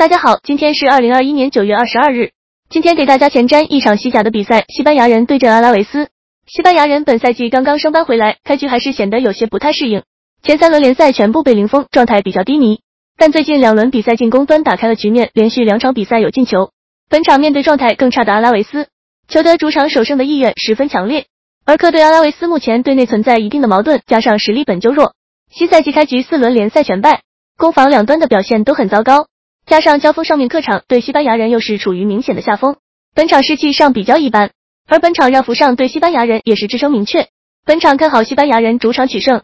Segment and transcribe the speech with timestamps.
[0.00, 2.30] 大家好，今天是二零二一年九月二十二日。
[2.70, 6.08] 今天给大家前瞻一场西甲的比赛，西班牙人对阵阿拉维斯。
[6.46, 10.02] 西班牙人本赛季刚刚升班回来，开局还是显得有些不太适应，
[10.42, 12.80] 前三轮联赛全部被零封，状态比较低迷。
[13.18, 16.70] 但最近两轮比赛进攻端打开了局面，连续两场比赛有进球。
[17.10, 18.88] 本场面对状态更差的阿拉维斯，
[19.28, 21.26] 求得主场首胜的意愿十分强烈。
[21.66, 25.12] 而客队阿拉维斯目前队内存在一定的矛盾，加上实力本就弱，
[25.52, 27.20] 新赛季开局四轮联赛全败，
[27.58, 29.26] 攻防两端的表现都很糟糕。
[29.70, 32.78] 加上交锋上面客场对西班牙人又是处于明显的下风，
[33.14, 34.50] 本场士气上比较一般，
[34.88, 37.28] 而本场让福上对西班牙人也是支撑明确，
[37.64, 39.42] 本场看好西班牙人主场取胜。